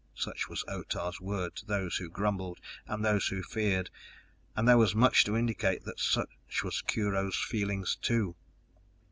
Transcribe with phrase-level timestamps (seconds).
[0.15, 2.57] Such was Otah's word to those who grumbled
[2.87, 3.91] and those who feared,
[4.55, 8.35] and there was much to indicate that such was Kurho's feeling too.